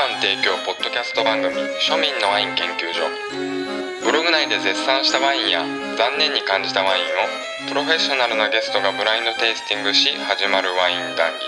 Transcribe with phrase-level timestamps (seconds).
[0.00, 1.52] 番提供ポッドキャスト番組
[1.84, 3.04] 「庶民のワイン研究所」
[4.00, 5.60] ブログ内で絶賛したワインや
[5.98, 11.44] 残念に感じたワインをプロフェッショナルなゲストがブラインドテイスティングし始まるワイン談義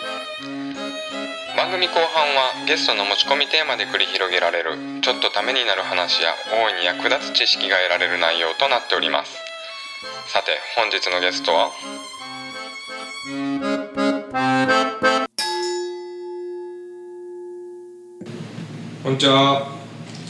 [1.56, 9.32] 番組後半はゲストの持ち込みテーマで繰り広げられるちょっとためになる話や大いに役立つ知識が得られる内容となっております
[10.26, 11.70] さて本日のゲストは
[19.02, 19.66] こんにちは。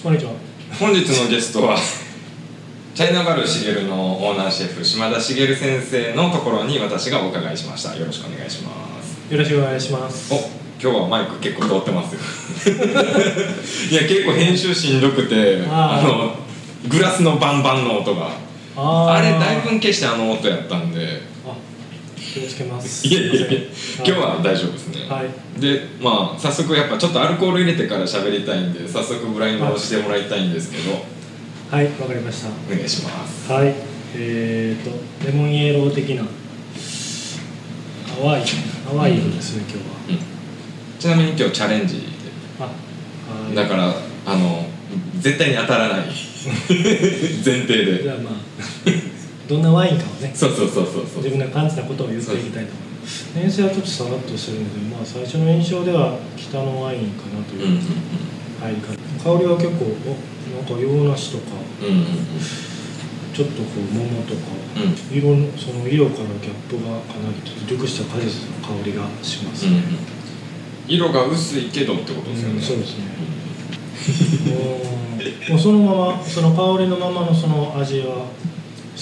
[0.02, 0.32] こんにちは。
[0.80, 1.76] 本日のゲストは
[2.94, 7.94] チャイナバルしげるのオーナーシェフ島田茂先生のところに私がお伺いしました。
[7.94, 9.30] よろしくお願いします。
[9.30, 10.32] よろしくお願いします。
[10.32, 10.38] お
[10.80, 12.74] 今日はマイク結構通ってますよ。
[13.90, 18.30] いや結構編集しんどくてあのグラスのバンバンの音が。
[18.74, 21.20] あれだいぶ消してあの音やったんで。
[21.20, 21.31] あ、
[22.32, 23.06] 気をつけます。
[23.06, 23.60] いやいやいや
[23.98, 25.60] 今日は大丈夫ですね、はい。
[25.60, 31.04] でまあ早速やっぱちょっとアルコール入れてから喋りたいんで早速ブラインドをしてもらいたいんですけど
[31.70, 32.48] はい、わかりました。
[32.48, 33.74] お願いしますはい。
[34.14, 36.24] えーと、レモンイエロー的な
[38.22, 38.44] 淡い
[38.90, 40.22] 淡い色ですね、今日
[40.98, 42.02] ちなみに今日チャレンジ
[42.58, 42.66] は。
[42.66, 43.54] あ、はい。
[43.54, 44.66] だからあの
[45.18, 46.06] 絶対に当たらない
[47.44, 49.11] 前提でじゃあまあ
[49.52, 51.22] どんなワインかをね、そうそうそうそうそう。
[51.22, 53.36] 自分が感じたことを言っていきたいと思います。
[53.36, 57.80] 年生はちょっとさらっとしてるので、まあ最初の印象では北のワインかなとうんうんいう
[58.64, 58.96] 入り方。
[58.96, 60.16] 香りは結構お
[60.56, 61.60] なんか洋梨とか。
[61.82, 62.06] うんうんうん。
[63.32, 64.96] ちょっとこう桃とか、うん。
[65.12, 69.68] 色のその色からギャップがかなりちょっと熟した果実の香りがします。
[69.68, 69.84] ね、
[70.88, 70.94] うん。
[70.96, 73.04] 色が薄いけどってことですよね、うんそうですね。
[75.52, 78.26] もうそのままその香りのままのその味は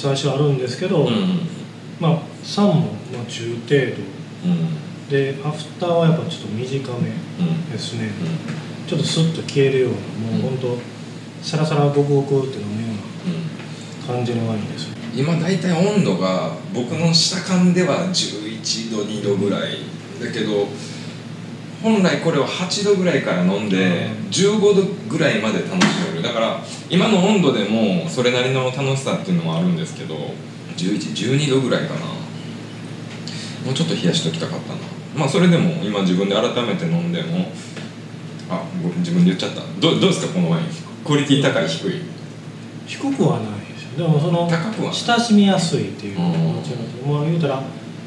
[0.01, 1.07] 最初あるんですけど、うん。
[1.07, 1.41] うん
[2.01, 2.73] まあ酸も
[3.13, 4.03] まあ中程度。
[4.45, 5.09] うん。
[5.11, 7.71] でアフターはやっぱちょっと短めうん。
[7.71, 8.09] ですね、
[8.87, 10.79] ちょっとスッと消えるようなもうほんと
[11.43, 12.89] サラサラゴクゴクって飲むよ
[14.07, 14.89] うな感じのワインです。
[15.15, 19.79] 今大体温度が僕の下感では11度2度ぐらい
[20.23, 20.69] だけど
[21.83, 24.29] 本来これを8度ぐらいから飲んでうん。
[24.29, 26.23] 15度ぐらいまで楽しめる。
[26.23, 30.15] だから今の温度でもそれなりの楽しさっていうのもあるんですけど
[30.77, 32.01] 1112度ぐらいかな。
[33.65, 34.79] もうちょっと冷やしときたかったな。
[35.17, 37.51] まあそれでも今自分で改めて飲んでも
[38.49, 39.63] あご自分で言っちゃった。
[39.81, 40.67] どうどうですかこのワイン。
[41.05, 42.03] クオリティ高い低い。
[42.87, 44.07] 低くはないですよ。
[44.07, 47.57] でもその高くは親しみやすいっていうもちろんまあ言うたら、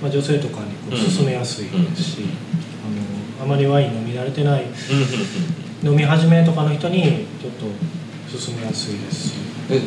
[0.01, 1.00] まあ、女性とかにこううん。
[1.00, 2.28] 勧めやすいですし、うん。
[2.28, 2.62] あの
[3.43, 4.71] あまりワイン飲み慣れてないうんうん
[5.89, 5.93] うん。
[5.93, 7.03] 飲み始めとかの人に
[7.41, 7.65] ちょっと
[8.45, 9.29] 勧めやすいです。
[9.29, 9.33] し
[9.69, 9.81] え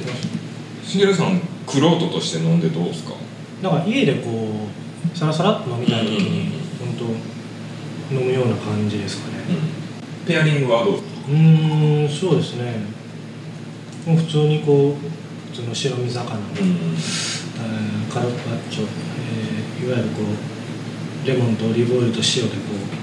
[0.86, 3.14] しげるさんクロートとして飲んでどうですか？
[3.62, 4.30] なんか家でこ
[5.12, 6.94] うサラサラっと飲みたい時に本
[8.10, 9.44] 当飲むような感じですかね。
[10.26, 12.74] ペアリングはどううーんそうですね。
[14.06, 16.24] もう普通にこう普通の白身魚。
[16.24, 22.95] の、えーカルパッチョ、えーいわゆるこうレモンとオリーブオイルと塩でこう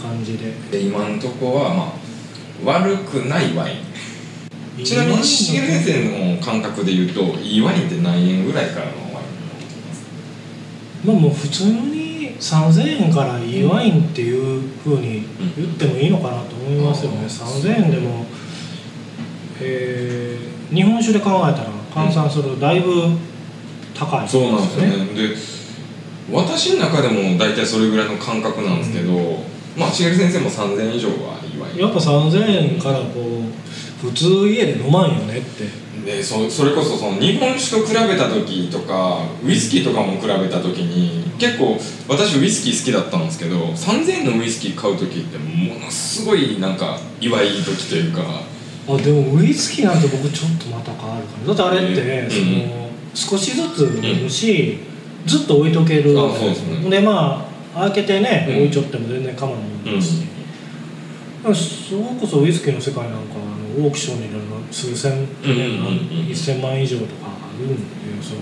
[0.00, 0.52] 感じで。
[0.70, 1.92] で今のとこはまあ
[2.64, 4.84] 悪くないワイン。
[4.84, 9.24] ちなみにしげる先生の感覚で言うといいワインって何円ぐらいからのワイ
[11.04, 11.06] ン？
[11.06, 15.24] まあもう普通に3000円からいいワインっていうふうに
[15.56, 17.26] 言ってもいいのかなと思いますよね、うん。
[17.26, 18.26] 3000円でも、
[19.60, 23.16] えー日本酒で考えたら換算するとだいぶ
[23.94, 25.28] 高いですそうなんですよね。
[25.28, 25.36] で
[26.32, 29.12] 私の中でも大体それぐらいの感覚なんですけど、
[29.76, 33.42] まあしげる先生も3000円以上はいいワインやっぱ3000円からこ
[34.02, 35.84] う普通家で飲まんよねって。
[36.04, 48.22] でそそれこそその日本酒と比べた時とかウイスキーとかも比べた時に結構私ウイスキー好きだったんですけど3000円のウイスキー買う時ってものすごいなんか祝い時というか。
[48.86, 52.30] あでもウイスキーなんて僕ちょっとまた変わるかなだってあれって、うん。
[53.14, 54.80] その少しずつ飲むし、
[55.26, 56.18] ずっと置いとける。
[56.18, 56.90] あそうですね。
[56.90, 58.56] でまあ開けてね、うん。
[58.56, 60.16] 置いちゃっても全然構わないです。
[61.54, 66.28] し、それこそウイスキーの世界なんかあのオークションになるの数千、うんうんうんうん。
[66.28, 67.76] 1000万以上とかあるんで
[68.22, 68.38] そう。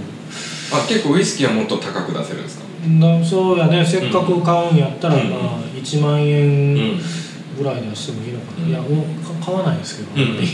[0.81, 2.65] あ結構ウイスキーはもっと高く出せるんですか？
[2.89, 3.85] なそうやね。
[3.85, 5.31] せっかく買うんやったら、うん。
[5.31, 6.29] まあ1万うん。
[6.29, 6.99] 円
[7.59, 8.71] ぐらい出してもいいのかな、うん。
[8.71, 10.45] いやもうか買わないですけど、うんうんうん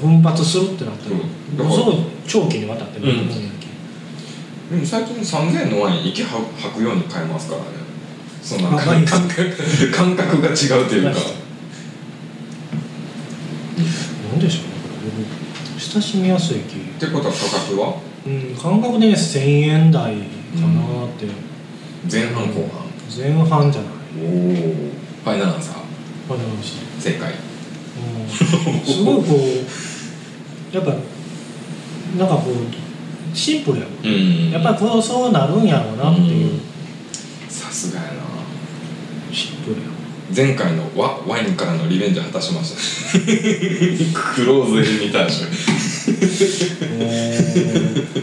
[0.00, 1.22] 奮発するってなったら、うん。
[1.58, 1.96] ものすごい
[2.28, 3.34] 長期にわたって飲むもん。
[3.34, 3.40] やけ、
[4.72, 6.42] でも最近3000円のワイン息吐
[6.74, 7.66] くように買えますからね。
[8.42, 9.28] そんな感覚。
[9.94, 10.52] 感覚が違
[10.82, 11.10] うというか。
[14.30, 14.72] なんでしょうね。
[15.74, 16.78] 僕親しみやすい気。
[16.78, 18.00] ってことは価格は？
[18.24, 20.22] うん感覚で1000円台か
[20.66, 21.26] なって、
[22.10, 22.88] 前半後半。
[23.14, 23.92] 前半じゃない。
[24.22, 25.76] おおファイナランサー？
[26.32, 27.30] わかりまし正解。
[27.30, 28.28] たうん。
[28.86, 29.36] すごいこ
[30.72, 30.92] うやっぱ
[32.18, 32.54] なんかこう
[33.34, 34.50] シンプルやわうん。
[34.50, 36.60] やっぱりこうそうなるんやろうなっていう。
[37.48, 38.12] さすがやな。
[39.32, 39.92] シンプルやわ
[40.34, 43.18] 前回のワワインからのリベンジを果たしました。
[44.34, 45.72] クローズエルミタージュ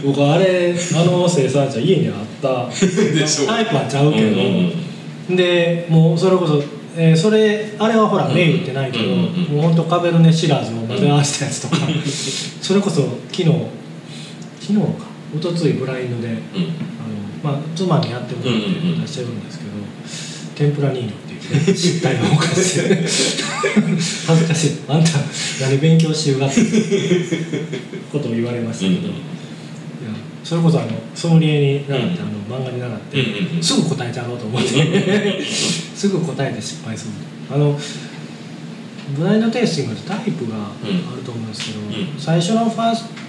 [0.03, 2.67] 僕あれあの生産者家にあった
[3.47, 4.73] タイプはちゃうけど、うん
[5.29, 6.63] うんでもうそれこそ、
[6.97, 11.77] えーそれあれはほらうん銘打ってないけど、もうほんとカベルネ・シラーズを混ぜ合わせたやつとか、
[12.59, 13.01] それこそ
[13.31, 13.49] 昨日
[14.69, 15.07] 昨日か。
[15.35, 16.37] 一昨日ブラインドでうん。
[16.37, 16.37] あ
[17.51, 18.61] の、まあ、妻にやってもらって
[19.01, 19.71] 出してるんですけど、
[20.55, 22.95] 天ぷらニーニョっていうね失態のおかしで
[24.27, 24.71] 恥ずかしい。
[24.87, 25.09] あんた
[25.61, 26.61] 何勉強しゆうがって
[28.11, 29.11] ことを言われましたけど、いや
[30.43, 35.41] それこそあのソムリエに習って、うんあの漫画に習って、すぐ答えちゃおうと思って、
[35.95, 37.11] すぐ答えて失敗する
[37.51, 37.79] あの
[39.15, 42.19] ブラインドテイスティングってタイプがあると思うんですけど、うん。
[42.19, 43.28] 最初のファースト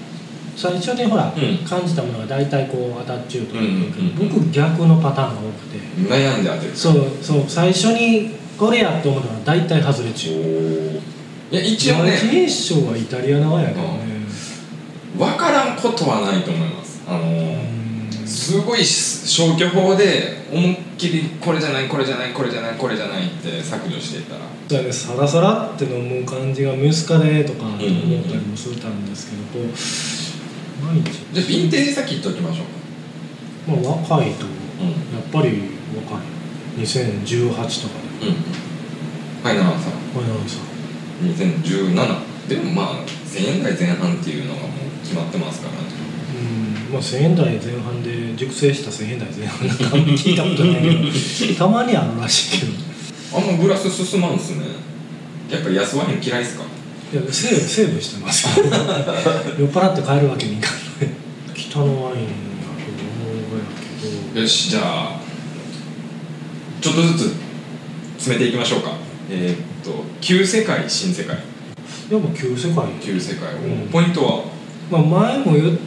[0.61, 1.65] 最初にほら、うん。
[1.65, 4.43] 感じたものが大体こうアタッチューとか言ってるけど、うんうん。
[4.45, 5.79] 僕逆のパターンが多くて。
[5.97, 6.77] 悩んで当てる。
[6.77, 10.41] そうそう最初にこれやって思ったのが大体外れちゃう
[11.51, 12.11] いや一応ね。
[12.11, 14.27] 第一印象はイタリア側やけどね、
[15.17, 17.03] 分からんことはないと思います。
[17.09, 18.27] あのうん。
[18.27, 24.43] すごい消去法で思いっきりこれじゃないこれじゃないこれじゃないこれじゃないって削除していったら。
[24.69, 29.77] そうやねサラサラって飲む感じがムスカレとか思ったりもするたんですけど、こう
[30.85, 31.11] 毎日。
[31.33, 33.77] じゃあヴィンテージ先言っておきましょう。
[33.77, 34.91] かまあ若いとうん。
[34.91, 35.63] やっぱり
[36.09, 36.25] 若い。
[36.79, 39.93] 2018とかでうんファイナルアンサー。
[40.13, 40.59] ファイナルさ
[41.23, 42.95] 2017でもまあ
[43.27, 44.71] 1000円台前半っていうのがもう
[45.03, 45.75] 決まってますから。
[45.75, 46.93] うん。
[46.93, 51.55] まあ1000円台前半で熟成した1000円台前半なんか聞いたことないけど。
[51.59, 52.73] たまにあるらしいけど。
[53.33, 54.65] あんまグラス進まんすね。
[55.51, 56.65] やっぱ安ワイン嫌いっすか？
[57.13, 58.67] いやセーブセーブしてますよ
[59.59, 61.11] 酔っ払って帰るわけにいかない。
[61.55, 62.31] 北のワインやと
[62.91, 63.65] 思うや
[64.33, 65.21] けどよしじゃあ
[66.81, 67.35] ちょっとずつ
[68.17, 68.93] 詰めていきましょうか。
[69.29, 71.37] えー、っと旧世界新世界。
[71.37, 72.85] やっぱ旧世界。
[73.01, 73.89] 旧世界を、うん。
[73.91, 74.45] ポイントは？
[74.91, 75.79] まあ、前も言っ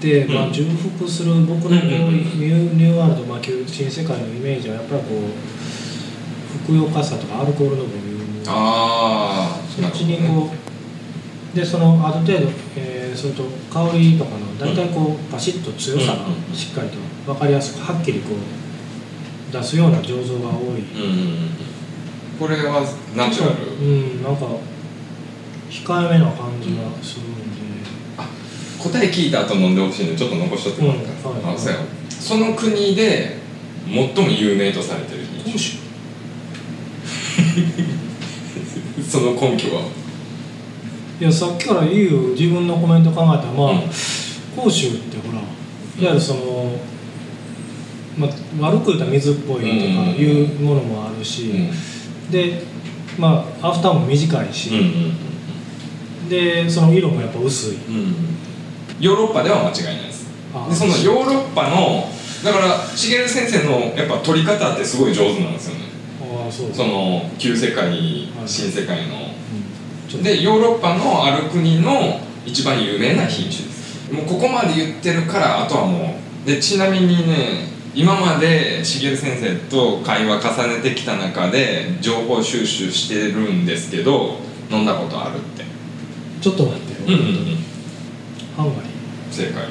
[0.00, 10.69] て、まあ、うん重複する僕のこう、ニューニューワールド、まあ、旧新世界のイメージはやっぱりこうふくよかさとかアルコールのボリュームああそっちにこう
[11.54, 13.42] でそのある程度、えーそれと
[13.72, 20.82] 香りとかの大体こうパシッと強さがしっかりと分かりやすくはっきりこう出すような醸造が多い、
[22.38, 22.80] これは
[23.16, 23.66] ナチュラル？
[23.84, 23.84] う
[24.20, 24.46] んなんか
[25.68, 27.40] 控えめな感じがするんで、
[28.78, 31.06] 答え聞いた後飲んでほしいんでちょっと残しとってもらって。
[31.06, 31.54] ください、うんはい。
[31.56, 31.80] あそうや。
[32.08, 33.38] その国で
[33.88, 35.80] 最も有名とされてる品種
[39.02, 39.82] その根拠は？
[41.20, 42.18] いやさっきからいいよ。
[42.28, 43.80] 自分のコメント考えたらまあ、うん。
[44.56, 45.50] 甲州ってほらいわ
[45.98, 46.72] ゆるその、
[48.16, 48.30] まあ、
[48.66, 52.30] 悪く言ったら水っぽいとかいうものもあるし、うん。
[52.30, 52.62] で
[53.18, 55.30] まあアフターも短いし、うん
[56.30, 57.78] でその色もやっぱ薄い。
[59.00, 60.30] ヨーロッパでは間違いないです。
[60.54, 62.08] あでそのヨーロッパの
[62.44, 65.86] だから茂先生のやっぱ取り方ってすごい上手なんですよね。
[66.22, 66.70] ああそう。
[66.72, 68.32] その旧世界い。
[68.46, 69.29] 新世界の
[70.18, 74.12] でヨーロッパのある国の一番有名な品種です。
[74.12, 84.38] もうここまで言ってるからあとはもうでちなみにね今まで茂先生と会話重ねてきた中で情報収集してるんですけど
[84.70, 85.64] 飲んだことあるって。
[86.40, 87.18] ちょっと待ってよ、
[88.56, 88.90] ハンガリー
[89.30, 89.64] 正解。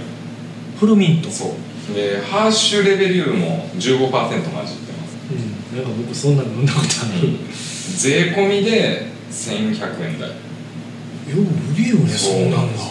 [0.80, 1.30] フルミント。
[1.30, 1.56] そ
[1.92, 1.94] う。
[1.94, 5.18] でハーシュレベリューも15%混じってます。
[5.74, 5.78] うん。
[5.78, 6.88] なんか僕そんなの飲んだことあ
[7.22, 7.30] る、
[7.98, 10.30] 税込みで1100円台。
[10.30, 10.36] よ
[11.38, 11.42] う
[11.74, 12.84] 売るよねそんなんだ。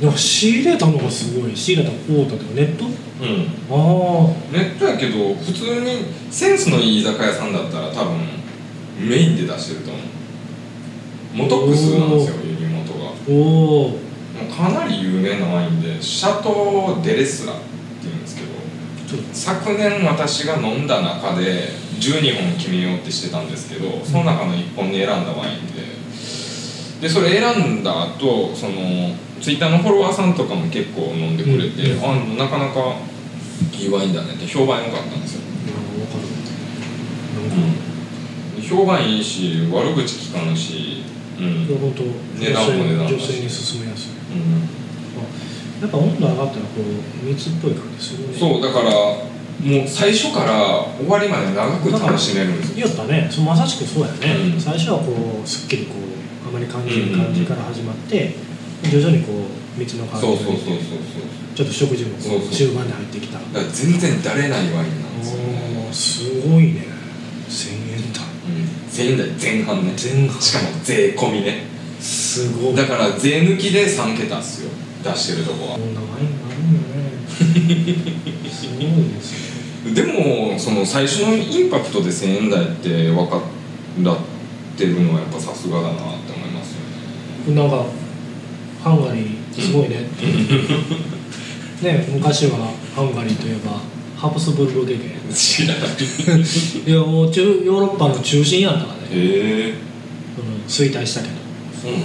[0.00, 1.56] でも仕入れたのがすごい。
[1.56, 2.84] 仕入れたコータとかネット？
[2.84, 2.92] うん。
[3.70, 8.18] あネットやけど普通にセンスのいい居酒屋さんだったら多分
[9.00, 10.02] メインで出してると思う。
[11.34, 13.10] モトックスなんですよ輸入元が。
[13.10, 13.98] あおお
[14.54, 17.56] かなり有名なワインでシャトー・デレスラっ
[18.00, 18.48] ていうんですけど
[19.32, 25.86] 昨年私が飲んだ中で12本決めようってしてたんですけどその中の1本に選んだワインで。
[27.00, 32.96] でそれ選んだ後そのツイッターのフォロワーさんとかも結構飲んでくれて、うんあなかなか
[33.72, 35.42] いいワインだねって評判良かったんですよ。
[38.66, 41.04] 評判いいし悪口聞かぬし、
[41.38, 41.66] うん。
[42.38, 43.14] 値段も値段だし。
[43.14, 44.12] 女性に勧めやすい。
[44.32, 44.86] うん。
[45.82, 48.34] やっぱ温度上がったらこう蜜っぽい感じするね。
[48.36, 48.90] そうだから
[49.60, 52.86] もう最初から終わりまで長く楽しめるんですよ。
[52.86, 53.28] 言ったね。
[53.30, 54.60] そうまさしくそうやね、うん。
[54.60, 58.34] 最初はこうすっきりこうあまり感じる感じから始まって、
[58.84, 60.98] 徐々にこう道の感じがそうそうそうそう
[61.56, 63.38] ちょっと食事もこそう中盤に入ってきた。
[63.38, 65.88] そうだから全然だれないワインなんですよね。
[65.92, 66.84] すごいね。
[67.48, 68.68] 1000円だうん。
[68.92, 69.94] 1000円台前半ね。
[69.96, 70.40] 前半。
[70.40, 71.64] しかも税込みね。
[71.98, 72.74] すごい。
[72.76, 74.70] だから税抜きで3桁っすよ。
[75.02, 75.78] 出してるとこは。
[75.78, 77.06] こんなワインがあるんよね。
[78.50, 78.84] すごい
[79.14, 79.45] ですね
[79.94, 83.40] でもその最初のインパクトで1000円台って分かっ
[84.76, 86.74] てるのはやっぱさすがだなって思います
[87.48, 87.60] よね。
[87.60, 87.84] なんか
[88.82, 90.26] ハンガリーすごいねって。
[91.84, 93.80] ね昔はハンガリーといえば
[94.16, 95.88] ハプスブルクゲゲ知らない。
[96.86, 99.70] いやもう中ヨーロッパの中心やったからね、へえ。
[99.70, 99.76] うん、
[100.66, 101.34] 衰退したけど、
[101.80, 102.02] そうなん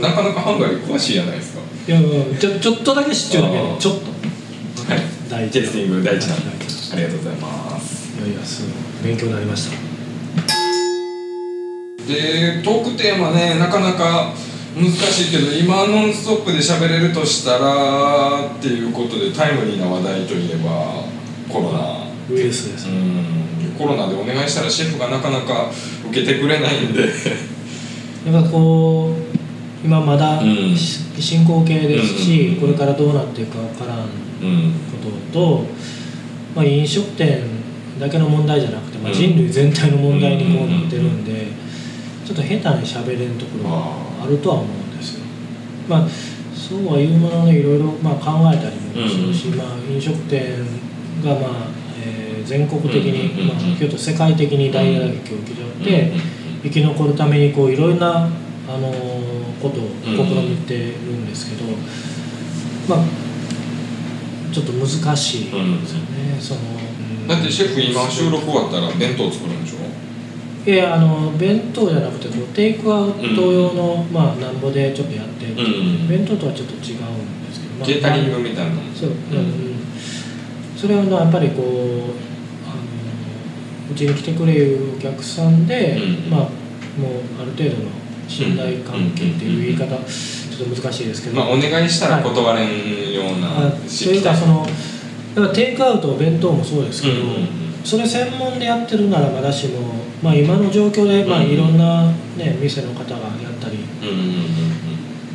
[0.00, 0.08] だ。
[0.08, 1.62] なかなかハンガリー詳しいじゃないですか。
[1.88, 4.92] いやうんちょちょっとだけ知ってるだけちょっと。
[4.92, 5.00] はい。
[5.28, 6.16] 第一テイスティング第
[6.92, 8.18] ありがとうございます。
[8.18, 8.68] いやいやすご
[9.08, 9.10] い。
[9.10, 9.76] 勉強になりました。
[12.06, 14.32] でトークテーマねなかなか
[14.76, 21.04] 難しいけど今ノンストップで喋れるとしたらっていうことでタイムリーな話題といえば
[21.48, 22.02] コロナ。
[22.30, 23.74] ウイルスです、うん。
[23.76, 25.70] コロナでお願いしたらシェフがなかなか
[26.08, 27.02] 受けてくれないんで。
[28.30, 29.36] やっぱこう
[29.84, 30.76] 今まだうん。
[30.76, 34.04] し進行形ですし、うんこれからどうなっていくかわからんこ
[34.42, 34.74] うん。
[35.32, 35.66] とと、
[36.54, 37.40] まあ、飲食店
[37.98, 41.46] だけの問題じゃなくて、まあ、うん人類全体の問題にこうなってるんで、
[42.24, 45.24] ちょっと下手に喋れんところがあるとは思うんですよ。
[45.88, 46.08] まあ
[46.54, 50.58] そうは言うもののいろいろまあ考えたりもするし、まあ、飲食店
[51.24, 51.66] が、まあ
[52.04, 56.12] えー全国的に、うんまあ、京都世界的に大打撃を受けちゃって、
[56.64, 59.32] 生き残るためにこういろいろな、あのー
[59.62, 61.70] ことを試みてるんですけど、
[62.88, 62.98] まあ
[64.52, 65.78] ちょっと難しいですよね、
[66.38, 67.28] その、うん。
[67.28, 70.70] だってシェフ今収録終わったら弁当作るんでしょ？
[70.70, 76.08] いやあの弁当じゃなくてこうテイクアウト用の、まあなんぼでちょっとやってる、うん。
[76.08, 79.74] 弁当とはちょっと違うんですけど、まあケータリングみたいなそう、うんうん、
[80.76, 82.80] それはやっぱりこうあの
[83.90, 86.30] うちに来てくれるお客さんで、うん。
[86.30, 86.40] まあ
[87.00, 87.90] もうある程度の
[88.28, 89.96] 信頼関係っていう言い方、
[90.62, 93.76] ちょっと難しいですけど、まあお願いしたら断れんようなあと
[94.10, 94.18] い。
[94.18, 94.66] うかその
[95.34, 97.48] だからテイクアウト弁当もそうですけど、うんうんうん。
[97.84, 99.80] それ専門でやってるならまだしも、
[100.22, 104.44] まあ、今の状況で、まあ、うんいろんな、ね、店の方がやったり、うんうんうん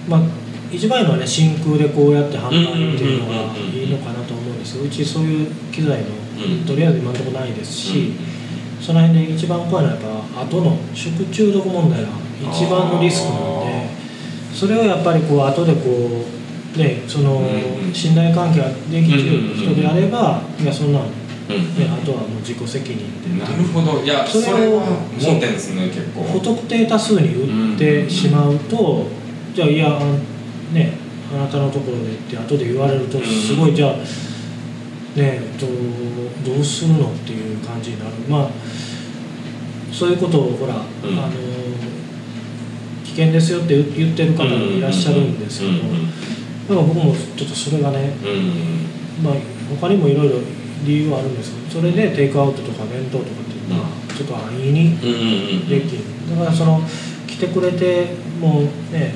[0.08, 0.22] まあ、
[0.72, 4.84] 一番いいのはね真空でこうやって販売っていうのがうんうんうんうんいいのかなと思うんですよ。
[4.84, 6.08] うちそういう機材の、
[6.60, 6.66] うん。
[6.66, 8.14] とりあえず今のところないですし、
[8.80, 10.04] その辺で一番怖いのはやっ
[10.36, 13.67] ぱ後の食中毒問題が一番のリスクなんで
[14.58, 16.26] それをやっぱりこう後でこ
[16.76, 17.44] うねその
[17.94, 21.12] 信頼関係ができてる人であればいやそんなの、ね、
[21.88, 23.40] あとはもう自己責任で。
[23.40, 24.04] なるほど。
[24.04, 26.24] いやそそれを盲点ですね結構。
[26.24, 29.06] 不特定多数に売ってしまうと、
[29.54, 30.00] じゃあいや
[30.74, 30.94] ね
[31.32, 33.92] あなたのところでって後で言われるとうんすごいじゃあ
[35.20, 38.12] ねどうどうするのっていう感じになる。
[38.28, 38.50] まあ
[39.94, 40.78] そういうことをほら、ん。
[40.78, 41.38] あの危
[43.18, 46.08] 険ですよって言言ってる方もいらっしゃるんですけど、うんうん
[46.68, 49.34] でも僕もちょっとそれがね、うんまあ、
[49.80, 50.36] 他にもいろいろ
[50.84, 54.98] 理由はあるんですけどそれでテイクアウトとか弁当とかっていうのはちょっと安易に
[55.70, 56.04] できる。
[56.30, 56.82] だからその
[57.26, 58.08] 来てくれて
[58.42, 59.16] もうね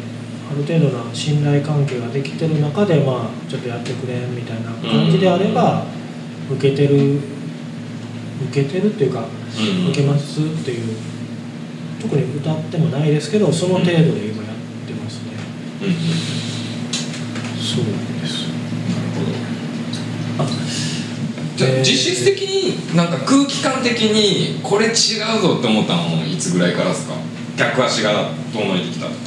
[0.50, 5.84] ある程度な信頼関係ができてる中でまあちょっとやってくれみたいな感じであれば
[6.50, 7.20] 受けてる
[8.50, 9.90] 受けてるっていうかうん。
[9.90, 10.96] 受けますっていう
[12.02, 14.56] 特に歌ってもないですけどその程度で今やっ
[14.88, 15.32] てますね。
[15.82, 15.88] うん。
[15.88, 15.94] うん。
[17.56, 17.86] そう
[18.22, 18.46] です。
[21.58, 24.94] じゃあえー実質的になんか空気感的にこれ違う
[25.42, 27.14] ぞって思ったのいつぐらいからですか？
[27.58, 29.18] 客足が遠のいてきたとか。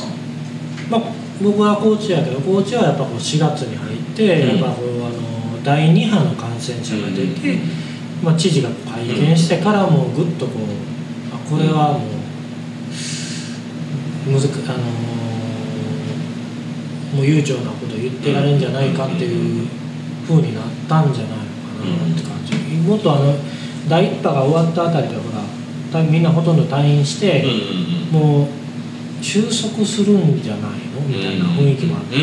[0.91, 1.03] まあ
[1.43, 4.61] 僕は高知やけど高知はやっぱこう4月に入って、うん。
[4.61, 7.59] やっぱこうあの第2波の感染者が出て、
[8.23, 12.14] まあ、知事が会見してからもうぐっとこうあこれはもう
[14.27, 15.15] むずくあのー
[17.15, 19.69] もう悠長なこと言ってられるんじゃないかっていう
[20.27, 21.47] 風になったんじゃないのか
[21.85, 23.37] なって感じ、もっとあの
[23.89, 25.45] 第1波が終わったあたりでほら
[25.93, 27.45] たみんなほとんど退院して、
[28.11, 31.07] もう収束するんじゃないの？
[31.07, 32.23] みたいな雰囲気もあったんで、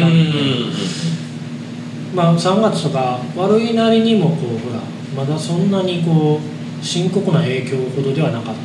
[2.14, 4.82] まあ、3月とか悪いなりにもこうほら
[5.16, 8.62] まだそんなにこう深刻な影響ほどではなかった、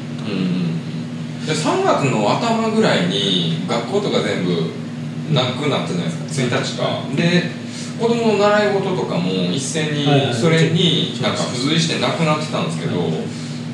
[1.47, 4.73] で3月の頭ぐらいに学校とか全部
[5.33, 6.57] なくなったじゃないですか。
[6.57, 7.03] 1日か。
[7.15, 7.51] で
[7.99, 13.11] 子供の習い事とかも一斉にそれになんか付随してなくなってたんですけどはい。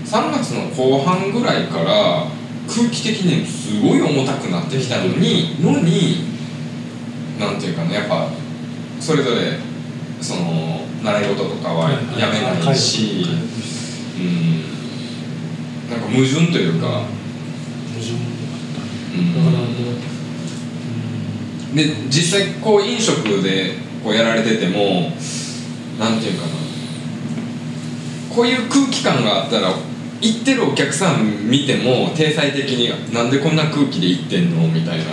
[0.04, 2.26] 3月の後半ぐらいから
[2.68, 6.24] 空気的にすごい重たくなってきたのにのに
[7.40, 8.28] なんていうかねやっぱ
[9.00, 9.58] それぞれ
[10.20, 13.24] その習い事とかはやめないし
[14.18, 15.90] うん。
[15.90, 17.02] なんか矛盾というか
[19.12, 19.66] だからも
[21.73, 25.12] う、で実際こう飲食でこうやられてても
[25.99, 26.52] なんていうかな。
[28.35, 29.75] こういう空気感があったら
[30.23, 34.66] 行ってるお客さん見ても体裁的になんでこんな空気で行ってんの？
[34.69, 35.04] みたいな。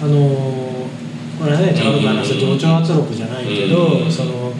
[0.00, 0.68] あのー
[1.38, 4.52] これはねちゃんと話す同調圧力じゃないけど、うんその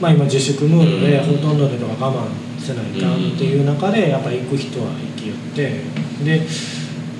[0.00, 5.82] まあ今自粛ムードでほとんどの人が我慢せないかんっていう中でやっぱ行く人は行きよって。
[6.24, 6.46] で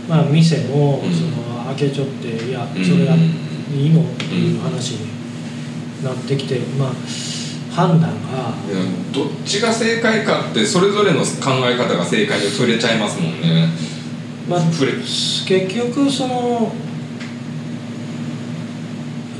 [0.08, 1.12] まあ店もうん。
[1.12, 5.08] その開けちょっていやうんそれがいいのっていう話に
[6.02, 6.92] なってきてまあ
[7.74, 8.82] 判断がいや
[9.12, 11.26] どっちが正解かってそれぞれの考
[11.68, 13.68] え方が正解に触れちゃいますもんね。
[14.48, 16.72] まあ結局その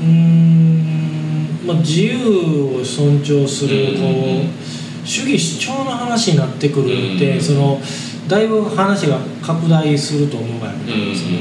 [0.01, 7.41] うーん、まあ、自由を尊重するこう主義主張の話になってくるって、うん。
[7.41, 7.81] その
[8.27, 11.37] だいぶ話が拡大すると思うがやけど、うんその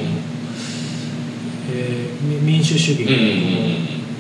[1.73, 3.15] えーみ民主主義で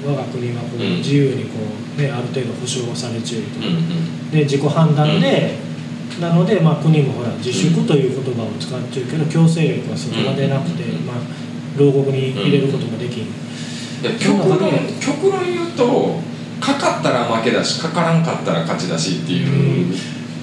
[0.05, 1.59] こう、我が国はこううん自由にこ
[1.99, 4.31] う、ね、ある程度保障されちゅうとうんうん。
[4.31, 5.55] で自己判断で、
[6.21, 11.17] なので、まあ、国もほら自粛という言葉を使ってるけど強制力はそこまでなくて、うんまあ、
[11.77, 13.27] 牢獄に入れることもできん、
[14.19, 14.59] 極論
[15.01, 16.21] 極論言うと
[16.61, 19.95] かかったら負けだしかからんかったら勝ちだしっていう、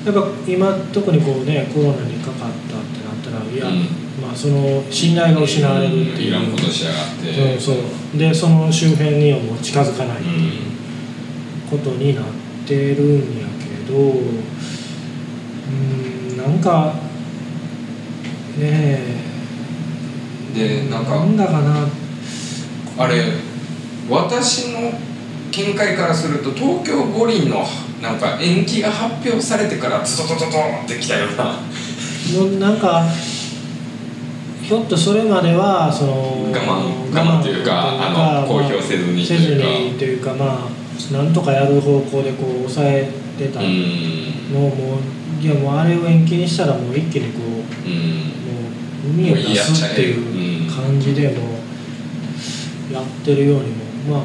[0.05, 3.87] やっぱ今特にこうねコロナにかかったってなったらいや、うん。
[4.21, 6.27] まあ、その信頼が失われるっていう。
[6.27, 7.59] いらんことしやがって。
[7.59, 7.81] そうそ
[8.15, 8.17] う。
[8.17, 10.17] でその周辺にはもう近づかない。
[10.17, 10.61] っていう
[11.69, 12.25] ことになっ
[12.67, 14.03] てるんやけどう
[16.33, 16.93] んなんか
[18.57, 18.99] ね
[20.55, 21.87] えでなんかなんだかな。
[22.95, 23.23] あれ
[24.09, 24.91] 私の
[25.51, 27.65] 見解からすると東京五輪の
[28.03, 30.47] なんか延期が発表されてからズドドドド
[30.83, 31.45] ってきたような。
[32.37, 33.07] も うなんか
[34.61, 39.67] ひょっとそれまではその我慢我慢というかあの公表せずにというか。
[39.67, 44.97] にというかまあなんとかやる方向でこう抑えてたうのんをも
[45.41, 47.39] ういやもうあれを延期にしたらもう一気にこ
[47.85, 47.95] ううん。
[47.95, 48.59] も
[49.07, 51.33] う海を出すっていう感じでも
[52.91, 53.61] うやってるように
[54.07, 54.23] もまあ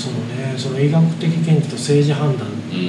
[0.00, 2.48] そのねその医学的見地と政治判断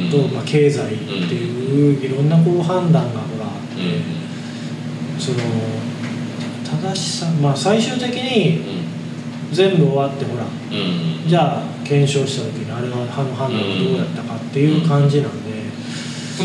[0.10, 0.34] と、うん。
[0.34, 5.20] まあ、経済っていういろんなこう判断がほらあって、うん。
[5.20, 5.38] その
[6.64, 8.82] 正しさまあ最終的に
[9.52, 11.28] 全部終わってほらうん。
[11.28, 15.52] じゃあ検証した時にあれはあの判断はどうやったかっていう感じなんで。
[16.38, 16.44] そ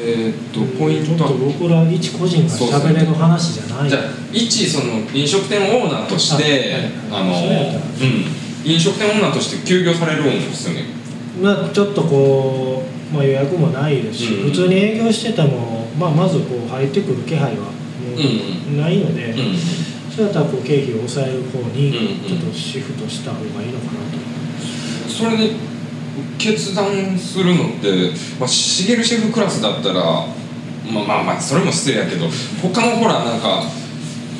[0.00, 3.90] えーっとポイントちょっと僕ら一個人が喋れる話じゃない。
[3.90, 6.72] じゃあ一その飲食店オーナーとして
[7.10, 7.42] あのあはい。
[7.42, 7.84] それやったら。
[7.84, 8.10] う
[8.44, 10.84] ん飲食店オーナーとして休業されるんですよね。
[11.40, 14.50] まあちょっとこう、まあ、予約もないですし、うん。
[14.50, 17.70] 普通に営業してても、まあ、まずこう入ってくる気配はも
[18.16, 19.56] うんうないので、うん
[20.10, 22.28] それだったらこう経費を抑える方にうん。
[22.28, 25.08] ちょっとシフトした方がいいのかなと。
[25.08, 25.54] それで
[26.38, 30.02] 決断するのって、まあ、しげるシェフクラスだったら
[30.92, 32.26] まあまあまあそれも失礼やけど
[32.62, 33.62] 他のほらなんか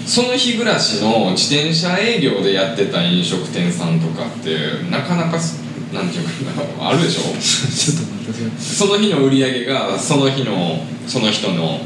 [0.08, 5.60] その日暮らしの自転車営業でやってた飲食店さんとかってなかなかす
[5.92, 7.22] なんていうかなあるでしょ？
[7.38, 11.80] ちょっと待ってその日の売り上げがその日のその人の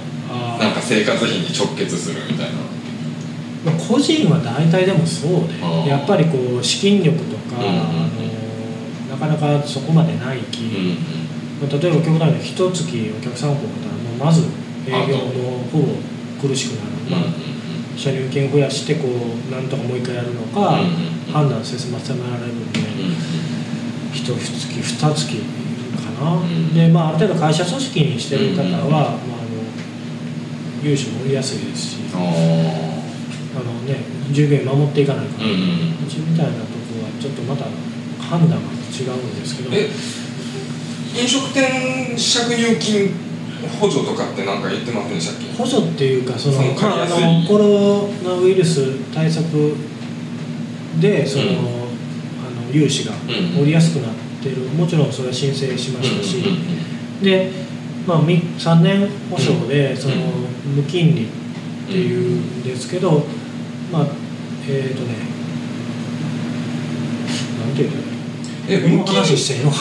[0.60, 2.52] なんか生活費に直結するみたいな。
[3.64, 5.30] まあ、個人は大体でもそう
[5.62, 5.84] あー。
[5.84, 7.80] でやっぱりこう資金力とか、うんうんうん。
[7.80, 7.82] あ
[9.10, 10.96] のなかなかそこまでないき、うん
[11.60, 14.42] まあ例えば極端に一月お客さんを来たらまず
[14.86, 17.20] 営業のほぼ苦しくなる、うんまあ、
[17.96, 20.78] 車入金増やしてこうなんとかもう一回やるのか、
[21.32, 22.80] 判断せせませられるんで、
[24.12, 29.18] 一月二月かな、んでまあある程度会社組織にしてる方は、うんまあ、あの
[30.82, 34.00] 融資も売りやすいですしああのね
[34.30, 37.66] 従業員守っていかないから、ーうちみたいなとこはちょっとまた
[38.20, 39.70] 判断が違うんですけど。
[39.72, 39.90] え
[41.14, 43.31] 飲食店借入金
[43.68, 45.52] 補助とかって何か言ってませんでしたっけ？
[45.56, 49.74] 補助っていうかそのそのああのコロナウイルス対策
[51.00, 51.56] でその、うん。
[51.56, 53.54] あの融資がうん。
[53.58, 54.56] 下りやすくなってる。
[54.76, 56.16] もちろんそれは申請しまし。
[56.18, 56.42] たし、
[57.22, 57.50] で、
[58.06, 61.28] まあ、み3年保証でそのうん無金利っ
[61.86, 63.24] ていうんですけど、
[63.92, 64.06] まあ
[64.68, 65.14] えっ、とね
[67.66, 67.96] なんていうの？
[68.68, 69.20] え無金利？
[69.20, 69.76] 話してんのいや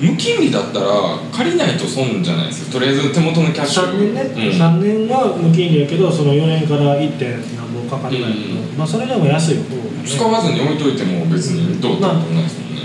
[0.00, 4.30] 無金利だったら借りないと損じゃないですかとりあえず手元のキャッシュ3年ね、うん。
[4.54, 7.18] 3年は無金利やけどその4年から 1.
[7.18, 8.78] 点何本かかるぐらいだけど、うん。
[8.78, 10.06] まあそれでも安い方がね。
[10.06, 12.82] 使わずに置いといても別にどうってことないですもんね。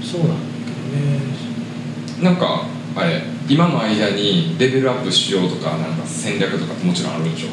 [0.00, 2.22] そうなんだけどね。
[2.22, 7.48] なんかあれ今の間にレベルアップしようとかなんか戦略とかってもちろんあるでしょ？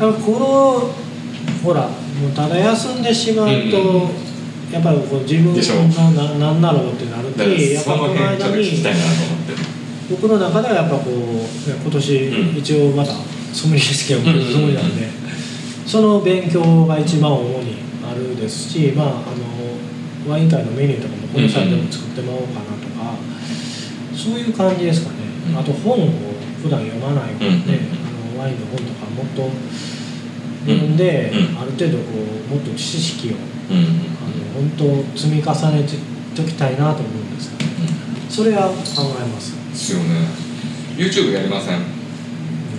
[0.00, 0.92] だからこの
[1.62, 4.31] ほらもうただ休んでしまうと、うん
[4.72, 8.82] やっぱりこう自分でしょのなろうってなるだからしやっぱこの間に
[10.10, 13.12] 僕の中ではやっぱこうね今年うん一応また
[13.52, 15.06] ソムリエ試験を受けるつもりなんで、
[15.86, 19.52] その勉強が一番主にあるですしまああの
[20.26, 23.18] ワイン会のメニューとかもこの際でも作ってもらおうかなとか、
[24.14, 25.18] そういう感じですかね、
[25.50, 25.58] うん。
[25.58, 26.08] あと本を
[26.62, 27.52] 普段読まないので、うん。
[27.52, 29.50] あのワインの本とかもっと
[30.66, 31.58] で、うん。
[31.58, 32.04] ある程度こ
[32.50, 33.32] うもっと知識を
[33.70, 33.80] あの
[34.54, 37.34] 本当積み重ねておきたいなと思うん。
[37.34, 37.66] ですよね
[38.28, 40.26] それは考えますですよね
[40.96, 41.78] YouTube やりません。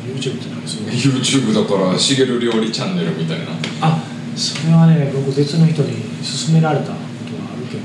[0.05, 3.45] YouTube って何ですか YouTube だからしげる料理チャンネルみたいな
[3.81, 3.99] あ
[4.35, 7.83] それはね僕別の人に勧められたことはあるけど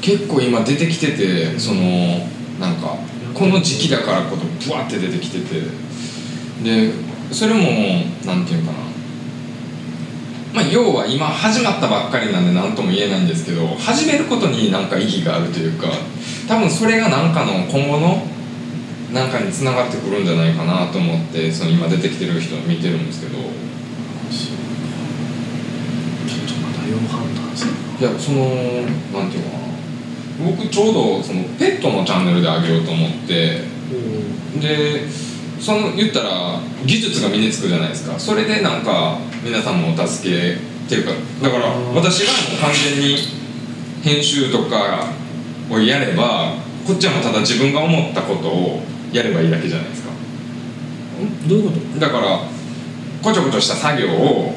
[0.00, 1.80] 結構今出てきててその
[2.58, 2.76] なん。
[2.76, 2.96] か
[3.32, 5.60] この時期だからこそブワって出てきてて
[6.62, 6.92] で
[7.32, 7.60] それも
[8.24, 8.78] なんていうかな。
[10.52, 15.86] まあ要は今始まったばっかりなんで何とも言えないんですけど始めることになんか意義があるというか
[16.48, 18.26] 多分それが何かの今後の
[19.12, 23.38] なんかにつながってくるんじゃないかなと思ってその今出てきてる人を見てるんですけど。
[23.38, 28.44] ちょっとまだ4判断するいやその
[29.20, 29.60] なんていうかな。
[30.44, 33.62] 僕ちょうどそのペットのチャンネルであげようと思って
[34.60, 35.06] で
[35.60, 38.18] その言ったら技術が身につくじゃないですか。
[38.18, 41.94] それでなんか皆さんのお助けっていうかだからうん。
[41.94, 43.16] 私がもう完全に
[44.02, 45.06] 編集とか
[45.70, 46.54] をやれば
[46.86, 50.10] こっちはもうただ自分が思ったことをやればいいだけじゃないですか。
[50.10, 52.00] んどういうこと？
[52.00, 52.40] だから
[53.22, 54.54] こちょこちょした作業を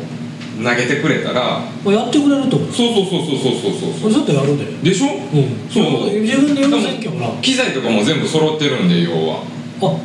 [0.63, 1.42] 投げてくれたら
[1.86, 2.58] やってくれると？
[2.58, 4.02] そうそうそうそうそうそうそう。
[4.04, 4.89] これちょっとやるで。
[4.89, 5.08] でしょ？
[5.08, 5.70] うん。
[5.70, 6.20] そう。
[6.22, 7.28] 自分でやりませんけどな。
[7.28, 9.44] あ機材とかも全部揃ってるんで要は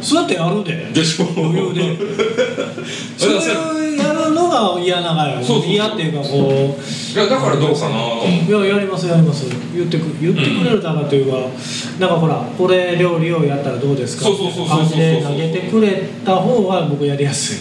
[0.03, 0.91] そうやってやるで？
[0.93, 1.27] でしょ。
[1.37, 1.97] 余裕で。
[3.17, 3.41] それを
[3.97, 5.71] やるのが嫌ながらそうそうそう。
[5.71, 6.77] 嫌っていうかこ
[7.15, 8.65] いやだからどうかなと思う。
[8.65, 11.39] いややりますやります言ってく言ってくれるたらというか、
[12.01, 14.25] なんかほらこれ料理をやったらどうですか？
[14.25, 17.55] そうそうそうそうそう感じで投げてくれた方が僕やりやす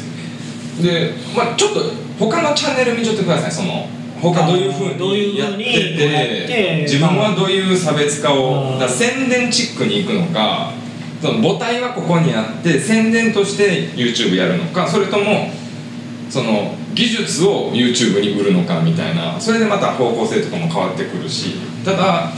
[0.80, 0.84] い。
[0.84, 1.82] でまあちょっと
[2.20, 3.52] 他のチャンネル見ちゃってください。
[3.52, 3.88] その
[4.22, 5.68] 他どういうふうどういうにやってて
[6.48, 10.72] て自分はどういう差別化を宣伝チックに行くのか
[11.22, 15.50] その母体はここにあって宣伝として YouTube やるのかそれとも
[16.30, 22.32] その技術を YouTube に売るのかみたいなそれでまた方向性とかも変わってくるしただまあ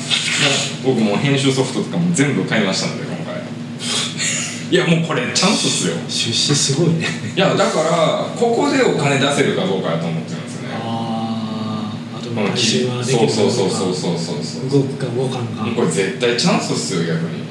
[0.86, 3.40] 僕も編集ソフトとかも全部買いましたので今回。
[4.72, 5.96] いやもうこれチャンスっすよ。
[6.08, 7.08] 出資すごいね。
[7.36, 10.76] いやだからここでお金出せるかどうかやと思ってるんですよね。
[10.86, 14.82] あああとうん来週はできるそうそうそうそうそうそうそう。
[14.82, 15.66] 動くか動かんか。
[15.76, 17.49] これ絶対チャンスっすよ逆に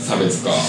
[0.00, 0.60] 差別化あな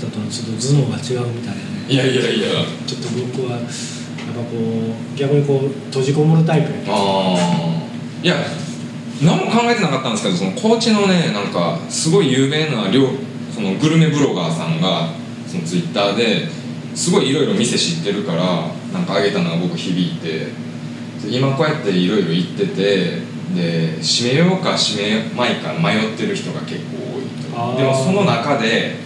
[0.00, 1.86] たとはちょっと頭脳が違うみたいなね。
[1.88, 2.64] いやいやいや。
[2.86, 8.36] ちょっと僕はやっぱこう逆にこう閉じこもるタイプやああいや
[9.22, 13.08] 何も考えてなかったんですけどその高知のねなんかすごい有名な料
[13.52, 15.08] そのグルメブロガーさんが
[15.46, 16.48] そのツイッターで
[16.94, 20.62] すごいいろいろ店知ってるからなんかあげたのが僕響いて。
[21.22, 23.22] で今こうやっていろいろ行ってて
[23.54, 27.11] で閉めようか閉めまいか迷ってる人が結構
[27.76, 28.96] でもその中で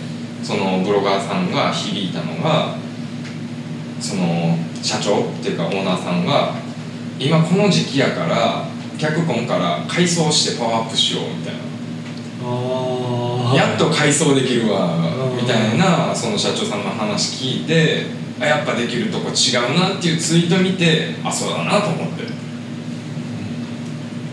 [0.42, 2.76] そのブロガーさんが響いたのが
[4.00, 6.54] その社長っていうかオーナーさんが
[7.18, 8.64] 今この時期やから
[8.98, 11.66] 脚本から改装してパワーアップしようみたいな。
[13.54, 15.36] やっと改装できるわうん。
[15.36, 18.06] みたいなその社長さんの話聞いて
[18.38, 22.24] あやっぱできるとこ違うなっていうツイート見てあそうだなと思って。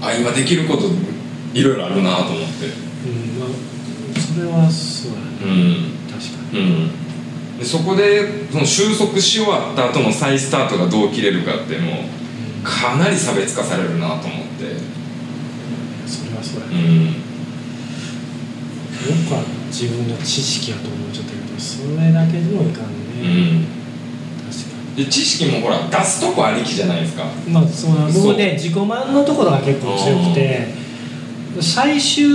[0.02, 0.84] あ今できること
[1.54, 2.66] いろいろあるなと思って。
[3.08, 3.73] うんまあ
[4.34, 5.24] それはそうやね。
[5.44, 6.60] うん確かに。
[6.60, 7.60] うん。
[7.60, 14.94] でそこでその収束し終わった後の再スタートがどう切れるかってもうかなり差別化されるなと思って。
[16.08, 16.78] それはそうやうね
[17.10, 17.14] ん。
[19.28, 22.88] 僕は自分の知識やと思っちゃったけどそれだけでもいかんう
[23.22, 23.66] ね、ん。
[24.50, 27.24] 確かで知識もほら出すとこありきじゃないですか。
[27.46, 28.12] にまあそうな。
[28.12, 28.24] そう。
[28.28, 30.68] 僕ね自己満のところが結構強くて
[31.60, 32.26] 最終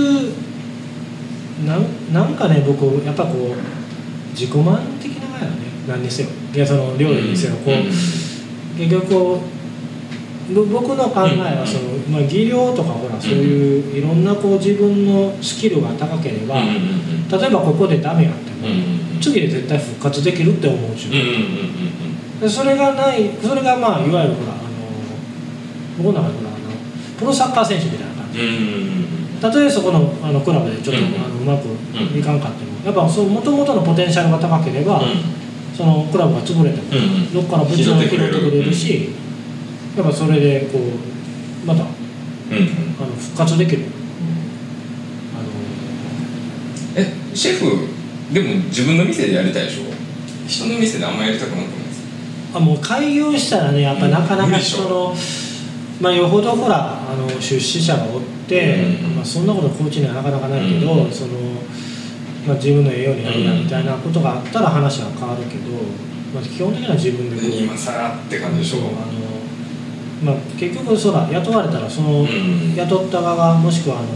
[1.65, 6.29] なんなんかね僕やっぱこう自己満的ながらね何にせよ。
[6.53, 7.55] いやその料理にせよ。
[7.55, 7.83] こう、うん。
[8.77, 9.59] 結局こう
[10.53, 18.67] ぼ僕の考えはその、まあ、技量とかほらそういういろんなこう自分のスキルが高ければ、例えばここでダメやっても、
[19.21, 21.07] 次で絶対復活できるって思うし、
[22.41, 24.69] うそれがないそれがまあいわゆるほらあの
[25.97, 26.57] 僕の中でほらあの
[27.19, 28.39] プロサッカー選手みたいな感じ
[29.41, 31.07] たとえそこのあのクラブでちょっと、うん。
[31.15, 31.67] あのうまく
[32.17, 35.01] いかんかってもやっぱその元々のポテンシャルが高ければ、
[35.75, 36.83] そのクラブが潰れても、
[37.33, 38.17] どっからぶちを拾ってく
[38.51, 38.73] れる。
[38.73, 39.09] し、
[39.95, 41.89] やっぱそれでこうまたあの
[43.15, 43.85] 復活できる。
[45.35, 45.39] あ
[46.99, 47.87] えシェフ
[48.33, 49.83] でも自分の店でやりたいでしょ？
[50.47, 52.03] 人の店であんまやりたくなくないです
[52.53, 54.83] あもう開業したらねやっぱなかなか無理でしょ。
[54.83, 55.15] その、
[56.01, 58.38] まあよほどほらあの出資者がおって、うん
[59.15, 61.11] まあ、そんなことコーチにはなかなかないけど、うん。
[61.11, 61.33] その
[62.47, 65.69] まあ、自分の栄養にやりなみたいなことがあったら話は変わるけど、
[66.33, 68.87] まあ、基本的には自分で今更って感じでしょそう。
[68.87, 69.29] あの
[70.23, 72.75] まあ、結局そら雇われたらその、うん。
[72.75, 74.07] 雇った側もしくはあの、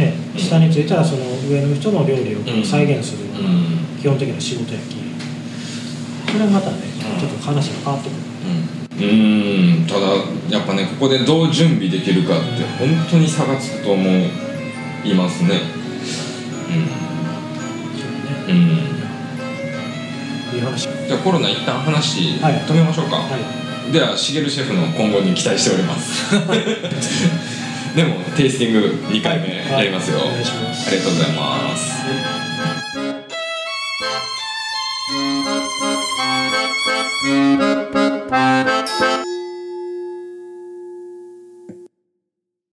[0.00, 3.64] ね、下についたらその上の人の料理を再現するよううなん。
[4.00, 4.96] 基本的な仕事やき。
[6.30, 6.76] それはまたね
[7.14, 7.20] うん。
[7.20, 8.19] ちょっと話が変わってくる
[9.00, 10.00] うんただ
[10.50, 14.02] やっぱねここでどう準備できるかって本当に差がつくと思
[15.04, 15.60] いますね。
[18.48, 18.54] うん。
[18.54, 18.60] うん。
[20.54, 20.88] いい話。
[21.06, 23.22] じゃあコロナ一旦話止めましょうか、は
[23.88, 26.34] い、ではしげるシェフの今後に期待しております。
[27.96, 30.28] でもテイスティング2回目やりますよ、はい。
[30.28, 31.90] はい、ありがとうございます、
[38.30, 38.79] はい。